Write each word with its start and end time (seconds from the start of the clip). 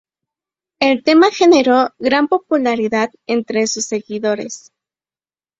El 0.79 1.03
tema 1.03 1.29
generó 1.29 1.91
gran 1.99 2.27
popularidad 2.27 3.11
entre 3.27 3.67
sus 3.67 3.85
seguidores. 3.85 4.71